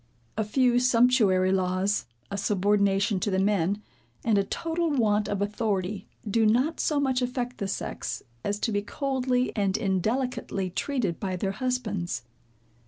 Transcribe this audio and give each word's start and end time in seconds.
A 0.35 0.43
few 0.43 0.79
sumptuary 0.79 1.51
laws, 1.51 2.07
a 2.31 2.35
subordination 2.35 3.19
to 3.19 3.29
the 3.29 3.37
men, 3.37 3.83
and 4.25 4.35
a 4.39 4.43
total 4.43 4.89
want 4.89 5.29
of 5.29 5.43
authority, 5.43 6.07
do 6.27 6.43
not 6.43 6.79
so 6.79 6.99
much 6.99 7.21
affect 7.21 7.59
the 7.59 7.67
sex, 7.67 8.23
as 8.43 8.57
to 8.61 8.71
be 8.71 8.81
coldly 8.81 9.55
and 9.55 9.77
indelicately 9.77 10.71
treated 10.71 11.19
by 11.19 11.35
their 11.35 11.51
husbands. 11.51 12.23